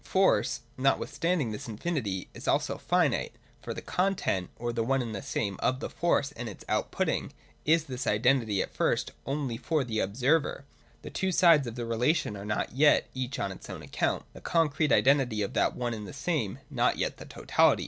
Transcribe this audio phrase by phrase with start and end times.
[0.03, 5.21] Force, notwithstanding this infinity, is also finite: for the content, or the one and the
[5.21, 7.33] same of the Force and its out putting,
[7.65, 10.65] is this identity at first only for the ob server:
[11.03, 14.41] the two sides of the relation are not yet, each on its own account, the
[14.41, 17.79] concrete identity of that one and same, not yet the totality.